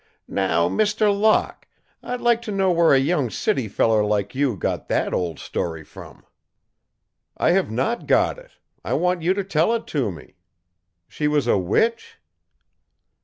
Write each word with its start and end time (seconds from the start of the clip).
"Now, 0.27 0.67
Mr. 0.67 1.15
Locke! 1.15 1.67
I'd 2.01 2.21
like 2.21 2.41
to 2.41 2.51
know 2.51 2.71
where 2.71 2.91
a 2.91 2.97
young 2.97 3.29
city 3.29 3.67
feller 3.67 4.03
like 4.03 4.33
you 4.33 4.57
got 4.57 4.87
that 4.87 5.13
old 5.13 5.37
story 5.37 5.83
from?" 5.85 6.25
"I 7.37 7.51
have 7.51 7.69
not 7.69 8.07
got 8.07 8.39
it. 8.39 8.53
I 8.83 8.95
want 8.95 9.21
you 9.21 9.35
to 9.35 9.43
tell 9.43 9.73
it 9.75 9.85
to 9.93 10.11
me. 10.11 10.37
She 11.07 11.27
was 11.27 11.45
a 11.45 11.55
witch?" 11.59 12.17